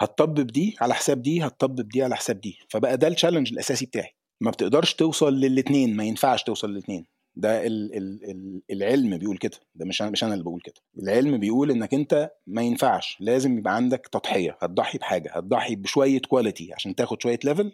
[0.00, 2.58] هتطبب دي على حساب دي هتطبب دي على حساب دي.
[2.70, 4.10] فبقى ده ال challenge الأساسي بتاعي.
[4.40, 7.06] ما بتقدرش توصل للاثنين ما ينفعش توصل للاثنين
[7.38, 10.74] ده ال ال ال العلم بيقول كده ده مش أنا مش أنا اللي بقول كده.
[11.02, 16.72] العلم بيقول إنك أنت ما ينفعش لازم يبقى عندك تضحية هتضحي بحاجة هتضحي بشوية quality
[16.74, 17.72] عشان تاخد شوية level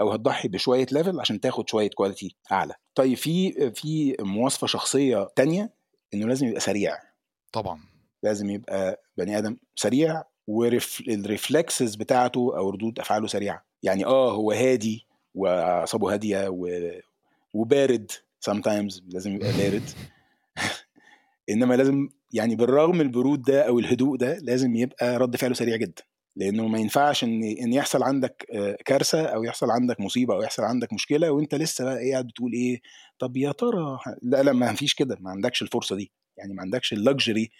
[0.00, 2.74] أو هتضحي بشوية level عشان تاخد شوية quality أعلى.
[2.94, 5.70] طيب في في مواصفة شخصية تانية
[6.14, 6.96] إنه لازم يبقى سريع.
[7.52, 7.80] طبعا.
[8.22, 13.64] لازم يبقى بني آدم سريع وال reflexes بتاعته أو ردود أفعاله سريعة.
[13.82, 16.90] يعني آه هو هادي وأعصابه هادية و...
[17.54, 18.10] وبارد.
[18.48, 19.82] Sometimes لازم يبقى بارد.
[21.50, 25.76] إنما لازم يعني بالرغم من البرود ده أو الهدوء ده لازم يبقى رد فعله سريع
[25.76, 26.02] جدا.
[26.36, 30.62] لأنه ما ينفعش إن إن يحصل عندك آه، كارثة أو يحصل عندك مصيبة أو يحصل
[30.62, 32.80] عندك مشكلة وأنت لسه بقى إيه قاعد بتقول إيه
[33.18, 36.12] طب يا ترى لا لا ما فيش كده ما عندكش الفرصة دي.
[36.36, 37.50] يعني ما عندكش اللكجري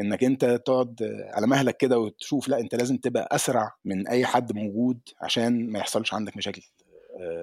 [0.00, 0.96] إنك أنت تقعد
[1.34, 5.78] على مهلك كده وتشوف لا أنت لازم تبقى أسرع من أي حد موجود عشان ما
[5.78, 6.62] يحصلش عندك مشاكل.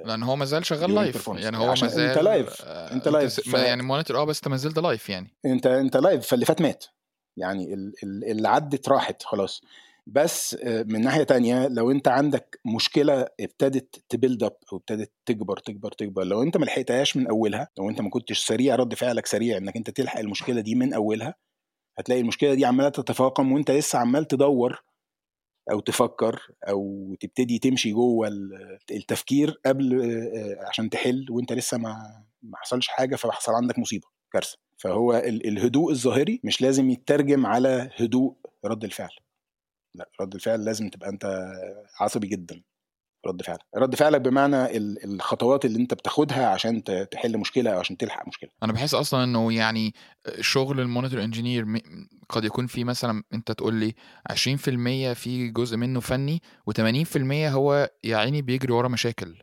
[0.06, 1.28] لأن هو ما زال شغال live.
[1.28, 2.62] يعني هو ما زال أنت live.
[2.66, 3.40] آه، أنت live.
[3.40, 6.62] ف- يعني monitor آه بس أنت ما زلت live يعني أنت أنت live فاللي فات
[6.62, 6.86] مات
[7.38, 9.62] يعني ال- ال- اللي عدت راحت خلاص
[10.08, 15.12] بس آه، من ناحية تانية لو أنت عندك مشكلة ابتدت ت build up أو ابتدت
[15.26, 18.94] تكبر تكبر تكبر لو أنت ما لحقتهاش من أولها لو أنت ما كنتش سريع رد
[18.94, 21.36] فعلك سريع إنك أنت تلحق المشكلة دي من أولها
[22.00, 24.84] هتلاقي المشكلة دي عمالة تتفاقم وأنت لسه عمال تدور
[25.72, 30.02] أو تفكر أو تبتدي تمشي جوه ال- التفكير قبل
[30.68, 34.58] عشان تحل وأنت لسه ما ما حصلش حاجة فحصل عندك مصيبة كارثة.
[34.78, 39.10] فهو ال- الهدوء الظاهري مش لازم يترجم على هدوء رد الفعل.
[39.96, 41.26] لأ رد الفعل لازم تبقى أنت
[42.00, 42.62] عصبي جدا.
[43.26, 47.98] رد فعلك رد فعلك بمعنى ال- الخطوات اللي انت بتاخدها عشان تحل مشكلة أو عشان
[47.98, 48.50] تلحق مشكلة.
[48.64, 49.94] أنا بحس أصلا إنه يعني
[50.42, 51.66] شغل المونيتور إنجينير
[52.30, 53.94] قد يكون في مثلا أنت تقول لي
[54.32, 59.42] 20% في جزء منه فني و80% هو يا عيني بيجري ورا مشاكل.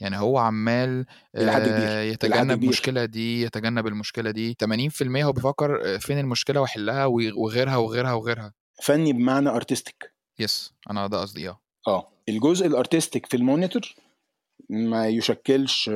[0.00, 1.06] يعني هو عمال.
[1.34, 2.62] آه، يتجنب.
[2.64, 4.54] المشكلة دي يتجنب المشكلة دي.
[4.54, 8.52] 80% هو بيفكر فين المشكلة وأحلها وغيرها وغيرها وغيرها.
[8.82, 11.60] فني بمعنى artistic, yes أنا ده قصدي آه.
[11.86, 12.08] آه.
[12.28, 13.94] الجزء ال artistic في ال monitor
[14.70, 15.92] ما يشكلش 20%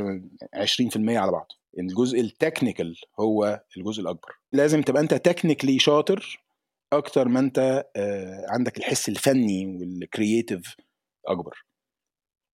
[1.08, 1.46] على بعض
[1.78, 4.28] الجزء ال technical هو الجزء الأكبر.
[4.52, 6.40] لازم تبقى أنت technically شاطر
[6.92, 10.76] أكتر ما أنت آه، عندك الحس الفني وال creative
[11.26, 11.64] أكبر.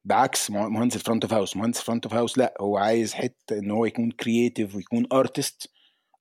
[0.05, 3.15] بعكس مه- مهندس ال front of house مهندس ال front of house لا هو عايز
[3.15, 5.71] حتة إن هو يكون creative ويكون artist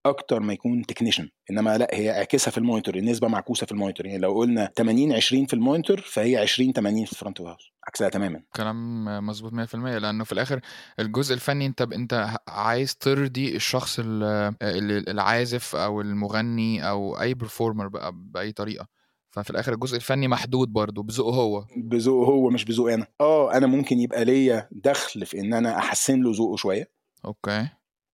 [0.05, 3.75] أكتر ما يكون technician إنما لا هي اعكسها في ال monitor النسبة معكوسة في ال
[3.75, 4.05] monitor.
[4.05, 7.71] يعني لو قلنا 80 20 في ال monitor فهي 20 80 في ال front house
[7.87, 8.41] عكسها تماما.
[8.55, 10.59] كلام مظبوط 100% لأنه في الآخر
[10.99, 14.23] الجزء الفني أنت أنت عايز ترضي الشخص ال-
[14.61, 18.87] ال- العازف أو المغني أو أي performer بقى بأي طريقة.
[19.31, 21.65] ففي الآخر الجزء الفني محدود برضه بذوقه هو.
[21.77, 23.07] بذوقه هو مش بذوقي أنا.
[23.21, 26.91] آه أنا ممكن يبقى ليا دخل في إن أنا أحسن له ذوقه شوية.
[27.25, 27.67] okay.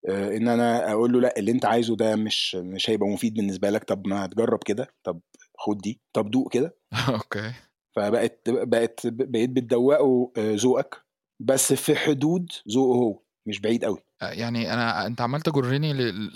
[0.07, 3.83] إن أنا أقول له لأ اللي أنت عايزه ده مش مش هيبقى مفيد بالنسبة لك.
[3.83, 4.87] طب ما تجرب كده.
[5.03, 5.19] طب
[5.57, 6.01] خد دي.
[6.13, 6.75] طب دوق كده.
[7.09, 7.51] okay.
[7.95, 10.95] فبقت بقت بقيت بتدوقه آه، ذوقك.
[11.39, 15.93] بس في حدود ذوقه هو مش بعيد قوي آه، يعني أنا أنت عمال تجرني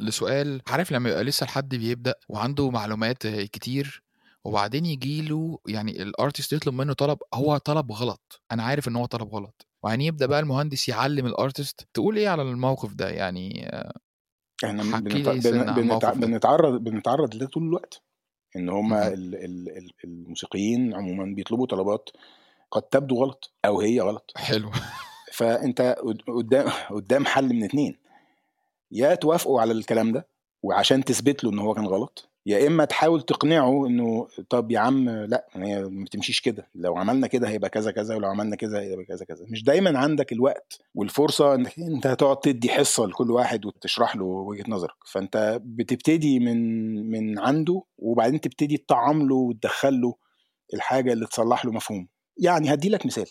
[0.07, 0.61] لسؤال.
[0.67, 4.03] عارف لما يبقى لسه الحد بيبدأ وعنده معلومات كتير
[4.43, 8.41] وبعدين يجي له يعني ال artist يطلب منه طلب هو طلب غلط.
[8.51, 9.67] أنا عارف إن هو طلب غلط.
[9.83, 13.71] وبعدين يبدا بقى المهندس يعلم ال artist تقول إيه على الموقف ده؟ يعني
[14.63, 15.29] إحنا بنت...
[15.29, 15.73] بن...
[15.73, 16.13] بنتع...
[16.13, 18.01] بنتعرض بنتعرض لده طول الوقت.
[18.55, 19.07] إن هما.
[19.07, 19.35] ال...
[19.35, 19.77] ال...
[19.77, 22.09] ال- الموسيقيين عموما بيطلبوا طلبات
[22.71, 24.31] قد تبدو غلط أو هي غلط.
[24.35, 24.71] حلو.
[25.33, 27.97] فأنت قد- قدام قدام حل من اتنين.
[28.91, 30.27] يا توافقوا على الكلام ده
[30.63, 35.09] وعشان تثبت له إن هو كان غلط يا إما تحاول تقنعه إنه طب يا عم
[35.09, 39.05] لأ هي ما بتمشيش كده لو عملنا كده هيبقى كذا كذا ولو عملنا كذا هيبقى
[39.05, 39.45] كذا كذا.
[39.49, 44.65] مش دايما عندك الوقت والفرصة إنك أنت هتقعد تدي حصة لكل واحد وتشرح له وجهة
[44.67, 44.95] نظرك.
[45.05, 46.57] فأنت بتبتدي من
[47.11, 50.15] من عنده وبعدين تبتدي تطعم له وتدخل له
[50.73, 53.27] الحاجة اللي تصلح له مفهوم يعني هدي لك مثال.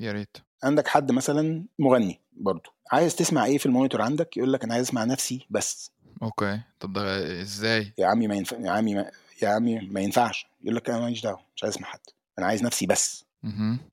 [0.00, 0.36] يا ريت.
[0.64, 4.74] عندك حد مثلا مغني برضه عايز تسمع إيه في ال monitor عندك؟ يقول لك أنا
[4.74, 5.92] عايز أسمع نفسي بس.
[6.22, 6.60] okay.
[6.80, 9.10] طب ده إزاي؟ يا عمي ما ينفع يا عمي ما...
[9.42, 10.46] يا عمي ما ينفعش.
[10.62, 12.00] يقول لك أنا ماليش دعوة مش عايز اسمع حد.
[12.38, 13.24] أنا عايز نفسي بس.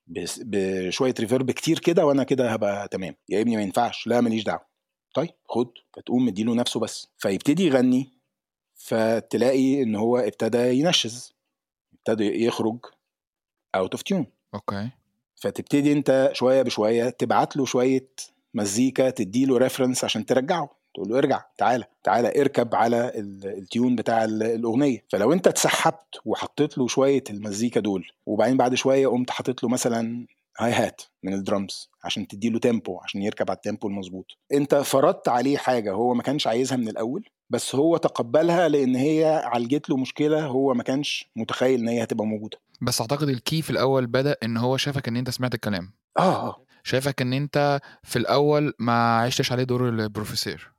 [0.08, 0.42] بس...
[0.46, 3.16] بشويه reverb كتير كده وأنا كده هبقى تمام.
[3.30, 4.08] يا ابني ما ينفعش.
[4.08, 4.66] لا ماليش دعوة.
[5.14, 5.70] طيب خد.
[5.94, 7.08] فتقوم مديله نفسه بس.
[7.18, 8.14] فيبتدي يغني.
[8.76, 11.34] فتلاقي إن هو ابتدى ينشز.
[11.94, 12.78] ابتدى يخرج
[13.76, 14.90] out of tune okay.
[15.36, 18.10] فتبتدي أنت شوية بشوية تبعت له شوية
[18.54, 20.83] مزيكا تديله reference عشان ترجعه.
[20.94, 25.04] تقول له ارجع تعالى تعالى اركب على ال- ال tune بتاع ال- الأغنية.
[25.10, 30.26] فلو انت اتسحبت وحطيت له شوية المزيكا دول وبعدين بعد شوية قمت حاطط له مثلا
[30.60, 34.26] hi-hat من الدرمز عشان تديله tempo عشان يركب على ال tempo المظبوط.
[34.54, 39.42] انت فرضت عليه حاجة هو ما كانش عايزها من الأول بس هو تقبلها لأن هي
[39.46, 42.58] عالجت له مشكلة هو ما كانش متخيل إن هي هتبقى موجودة.
[42.82, 45.94] بس أعتقد ال key في الأول بدأ إن هو شافك إن أنت سمعت الكلام.
[46.20, 46.64] آه آه.
[46.84, 50.73] شايفك إن أنت في الأول ما عشتش عليه دور البروفيسور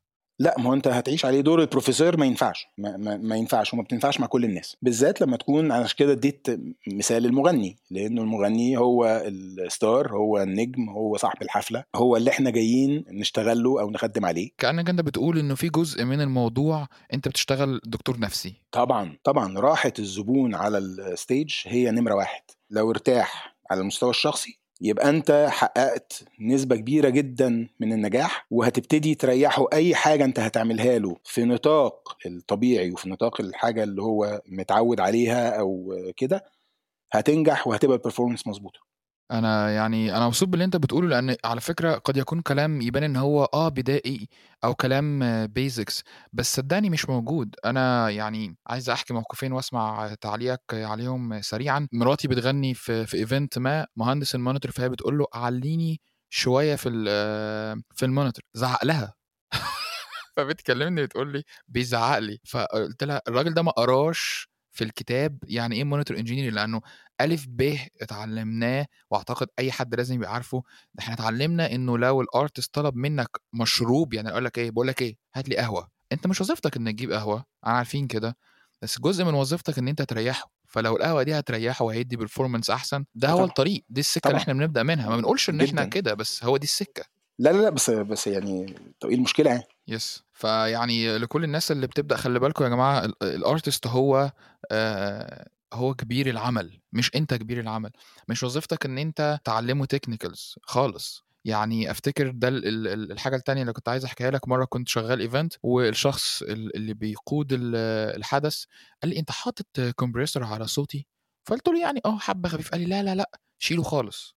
[0.45, 2.67] لا ما هو انت هتعيش عليه دور البروفيسور ما ينفعش.
[2.79, 4.77] ما, ما, ما ينفعش وما بتنفعش مع كل الناس.
[4.83, 6.47] بالذات لما تكون عشان كده اديت
[6.87, 12.51] مثال المغني لأنه المغني هو ال star هو النجم هو صاحب الحفلة هو اللي إحنا
[12.51, 14.51] جايين نشتغل له أو نخدم عليه.
[14.59, 18.55] كأنك أنت بتقول إنه في جزء من الموضوع أنت بتشتغل دكتور نفسي.
[18.73, 19.59] طبعا طبعا.
[19.59, 22.43] راحه الزبون على ال stage هي نمرة واحد.
[22.71, 29.67] لو ارتاح على المستوى الشخصي يبقى أنت حققت نسبة كبيرة جدا من النجاح وهتبتدي تريحه
[29.73, 35.61] أي حاجة أنت هتعملها له في نطاق الطبيعي وفي نطاق الحاجة اللي هو متعود عليها
[35.61, 36.45] أو كده
[37.13, 38.81] هتنجح وهتبقى ال performance مظبوطة.
[39.31, 43.17] أنا يعني أنا مبسوط باللي أنت بتقوله لأن على فكرة قد يكون كلام يبان إن
[43.17, 44.29] هو آه بدائي
[44.65, 47.55] أو كلام basics بس صدقني مش موجود.
[47.65, 51.89] أنا يعني عايز أحكي موقفين وأسمع تعليقك عليهم سريعا.
[51.93, 56.89] مراتي بتغني في في event ما مهندس ال monitor فهي بتقول له عليني شوية في
[57.95, 58.45] في ال monitor.
[58.55, 59.15] زعق لها.
[60.37, 62.39] فبتكلمني بتقول لي بيزعق لي.
[62.49, 66.81] فقلت لها الراجل ده ما قراش في الكتاب يعني إيه monitor engineer لأنه
[67.21, 70.63] ألف ب اتعلمناه وأعتقد أي حد لازم يبقى عارفه.
[70.99, 75.03] إحنا اتعلمنا إنه لو ال artist طلب منك مشروب يعني أقول لك إيه؟ بقول لك
[75.03, 75.89] إيه؟ هات لي قهوة.
[76.13, 78.37] أنت مش وظيفتك إنك تجيب قهوة أنا عارفين كده
[78.83, 80.53] بس جزء من وظيفتك إن أنت تريحه.
[80.67, 83.47] فلو القهوة دي هتريحه وهيدي performance أحسن ده هو طبعا.
[83.49, 83.85] الطريق.
[83.89, 84.43] دي السكة اللي طبعا.
[84.43, 85.09] إحنا بنبدأ منها.
[85.11, 85.91] ما بنقولش إن إحنا جداً.
[85.91, 87.05] كده بس هو دي السكة.
[87.39, 90.23] لا لا لا بس بس يعني طب إيه المشكلة يعني؟ yes.
[90.33, 94.33] فيعني لكل الناس اللي بتبدأ خلي بالكم يا جماعة ال- artist هو
[94.73, 97.91] آه هو كبير العمل مش أنت كبير العمل.
[98.29, 101.25] مش وظيفتك إن أنت تعلمه technicals خالص.
[101.45, 104.49] يعني أفتكر ده ال- ال- ال- الحاجة التانية اللي كنت عايز أحكيها لك.
[104.49, 107.77] مرة كنت شغال event والشخص ال- اللي بيقود ال-
[108.17, 108.65] الحدث
[109.03, 111.07] قال لي أنت حاطط compressor على صوتي؟
[111.47, 112.71] فقلت له يعني آه حبة خفيف.
[112.71, 114.37] قال لي لا لا لا شيله خالص.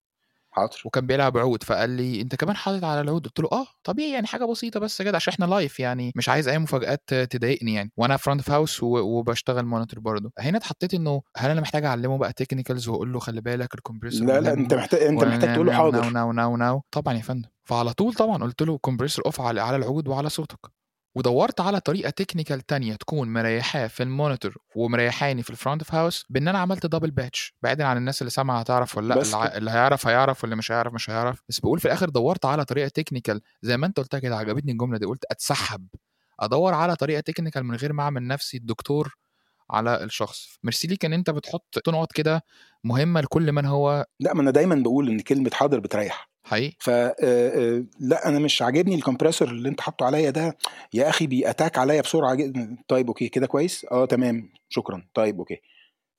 [0.57, 4.11] حاضر وكان بيلعب عود فقال لي انت كمان حاطط على العود قلت له آه طبيعي
[4.11, 7.91] يعني حاجة بسيطه بس كده عشان إحنا live يعني مش عايز اي مفاجات تضايقني يعني
[7.97, 12.33] وأنا front of house وبشتغل monitor برضه هنا اتحطيت انه هل أنا محتاج اعلمه بقى
[12.33, 15.73] technicals واقول له خلي بالك ال compressor لا لا انت محتاج انت محتاج تقول له
[15.73, 19.41] now حاضر now now now طبعا يا فندم فعلى طول طبعا قلت له compressor off
[19.41, 20.59] على العود وعلى صوتك
[21.17, 25.95] ودورت على طريقة technical تانية تكون مريحاه في ال monitor ومريحاني في ال front of
[25.95, 29.33] house بإن أنا عملت double patch بعيدا عن الناس اللي سامعة هتعرف ولا لأ بس
[29.33, 31.43] اللي, هيعرف هيعرف واللي مش هيعرف مش هيعرف.
[31.49, 34.97] بس بقول في الآخر دورت على طريقة technical زي ما أنت قلتها كده عجبتني الجملة
[34.97, 35.87] دي قلت أتسحب.
[36.39, 39.15] أدور على طريقة technical من غير ما أعمل نفسي الدكتور
[39.69, 40.57] على الشخص.
[40.63, 42.43] ميرسي ليك إن أنت بتحط نقط كده
[42.83, 46.29] مهمة لكل من هو لأ ما أنا دايما بقول إن كلمة حاضر بتريح.
[46.47, 46.75] حقيقي.
[46.79, 50.57] ف آه، آه، لا أنا مش عاجبني ال compressor اللي أنت حاطه عليا ده.
[50.93, 54.49] يا أخي بي attack عليا بسرعة جدا طيب okay كده كويس؟ آه تمام.
[54.69, 55.07] شكرا.
[55.13, 55.57] طيب okay.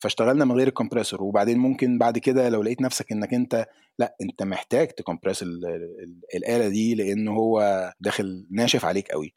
[0.02, 1.22] فاشتغلنا من غير ال compressor.
[1.22, 3.66] وبعدين ممكن بعد كده لو لقيت نفسك إنك أنت
[3.98, 7.62] لا أنت محتاج ت compress ال- ال- الآلة دي لأن هو
[8.00, 9.34] داخل ناشف عليك قوي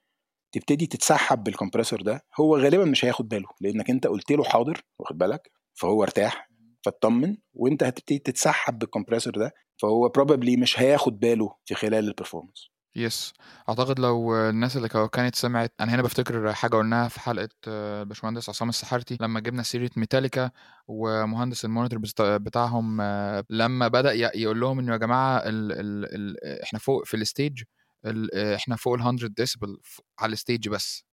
[0.52, 4.82] تبتدي تتسحب بال compressor ده هو غالبا مش هياخد باله لأنك أنت قلت له حاضر
[5.00, 6.51] واخد بالك؟ فهو ارتاح.
[6.86, 12.13] فاطمن وانت هتبتدي تتسحب بال compressor ده فهو probably مش هياخد باله في خلال ال
[12.13, 13.34] performance yes
[13.70, 18.50] أعتقد لو الناس اللي كانت سمعت أنا هنا بفتكر حاجة قلناها في حلقة آه، باشمهندس
[18.50, 20.52] عصام السحارتي لما جبنا سيرة ميتاليكا
[20.88, 22.00] ومهندس ال monitor
[22.38, 27.18] بتاعهم آه، لما بدأ يقول لهم إنه يا جماعة ال ال ال إحنا فوق في
[27.18, 27.64] ال stage
[28.06, 29.78] ال- إحنا فوق ال 100 ديسبل
[30.20, 31.04] على ال stage بس.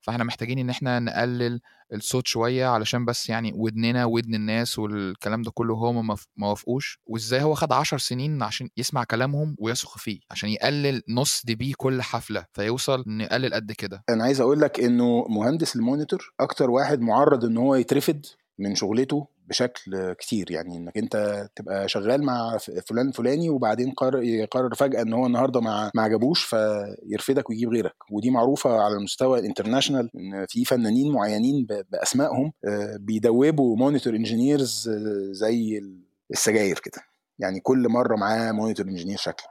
[0.00, 1.60] فاحنا محتاجين إن إحنا نقلل
[1.92, 7.00] الصوت شوية علشان بس يعني ودننا ودن الناس والكلام ده كله هو ما وافقوش.
[7.06, 12.02] وإزاي هو خد 10 سنين عشان يسمع كلامهم ويثق فيه عشان يقلل نص dB كل
[12.02, 14.04] حفلة فيوصل نقلل قد كده.
[14.08, 18.26] أنا عايز أقول لك إنه مهندس ال monitor أكتر واحد معرض إن هو يترفد
[18.58, 24.74] من شغلته بشكل كتير يعني إنك أنت تبقى شغال مع فلان فلاني وبعدين قرر يقرر
[24.74, 27.94] فجأة إن هو النهارده ما ما عجبوش فيرفدك ويجيب غيرك.
[28.10, 34.90] ودي معروفة على المستوى ال international إن في فنانين معينين بأسمائهم آه، بيدوبوا monitor engineers
[35.30, 35.82] زي
[36.30, 37.02] السجاير كده.
[37.38, 39.44] يعني كل مرة معاه monitor engineer شكل.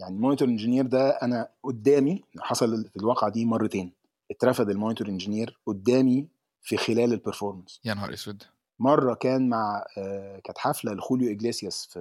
[0.00, 3.92] يعني ال monitor engineer ده أنا قدامي حصل في الواقعة دي مرتين.
[4.30, 6.28] اترفد ال monitor engineer قدامي
[6.62, 8.42] في خلال ال performance يا نهار أسود.
[8.82, 12.00] مرة كان مع آه، كانت حفلة لخوليو إجليسياس في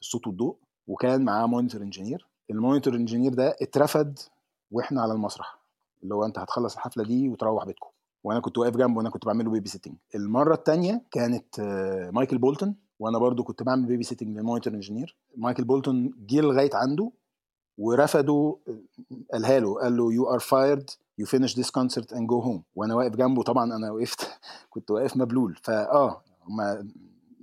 [0.00, 4.18] الصوت والضوء وكان معاه monitor engineer ال monitor engineer ده اترفد
[4.70, 5.58] وإحنا على المسرح.
[6.02, 7.88] اللي هو انت هتخلص الحفلة دي وتروح بيتكم.
[8.24, 12.74] وأنا كنت واقف جنبه وأنا كنت بعمل له babysitting المرة الثانية كانت آه، مايكل بولتون
[12.98, 15.16] وأنا برضو كنت بعمل babysitting لل monitor engineer.
[15.36, 17.10] مايكل بولتون جه لغاية عنده
[17.78, 18.58] ورفده
[19.32, 22.94] قالها له قال له you are fired you finish this concert and go home وأنا
[22.94, 24.30] واقف جنبه طبعا أنا وقفت
[24.70, 25.58] كنت واقف مبلول.
[25.62, 26.60] فاه هم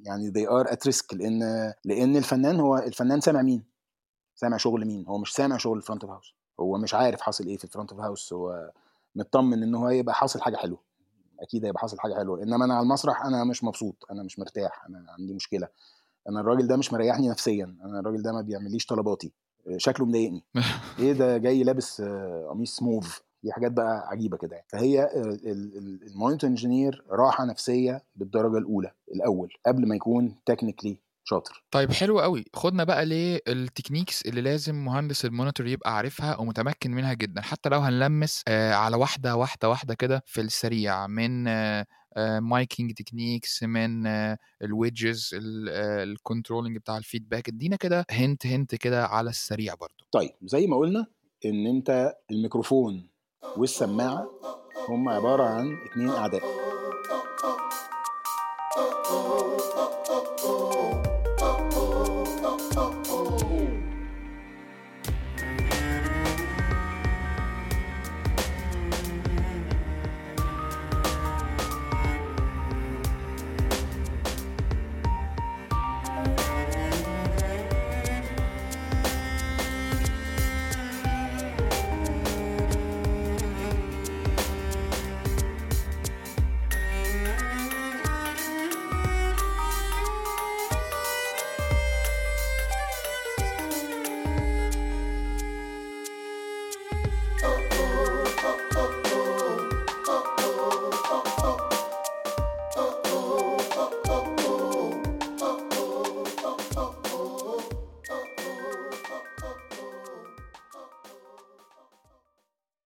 [0.04, 3.64] يعني they are at risk لأن لأن الفنان هو الفنان سامع مين؟
[4.36, 7.48] سامع شغل مين؟ هو مش سامع شغل ال front of house هو مش عارف حاصل
[7.48, 8.72] إيه في ال front of house هو
[9.16, 10.80] مطمن إن هو هيبقى حاصل حاجة حلوة.
[11.40, 12.44] أكيد هيبقى حاصل حاجة حلوة.
[12.44, 15.68] إنما أنا على المسرح أنا مش مبسوط أنا مش مرتاح أنا عندي مشكلة.
[16.30, 19.34] أنا الراجل ده مش مريحني نفسيا أنا الراجل ده ما بيعمليش طلباتي.
[19.78, 20.44] شكله مضايقني.
[21.00, 23.22] إيه ده جاي لابس آه، قميص موف.
[23.44, 24.56] دي حاجات بقى عجيبة كده.
[24.56, 24.68] يعني.
[24.70, 30.98] فهي آه، ال- ال- monitor engineer راحة نفسية بالدرجة الأولى الأول قبل ما يكون technically
[31.24, 31.64] شاطر.
[31.72, 32.46] طيب حلو قوي.
[32.54, 37.42] خدنا بقى لل techniques اللي لازم مهندس ال monitor يبقى عارفها ومتمكن منها جدا.
[37.42, 41.48] حتى لو هنلمس آه، على واحدة واحدة واحدة كده في السريع من
[42.40, 44.08] miking techniques من
[44.62, 45.32] ال wedges
[46.04, 50.06] ال controlling بتاع ال feedback ادينا كده hint hint كده على السريع برضو.
[50.12, 51.08] طيب زي ما قلنا
[51.46, 53.10] إن أنت الميكروفون
[53.56, 54.30] والسماعة
[54.90, 56.46] هم عبارة عن اتنين أعداء.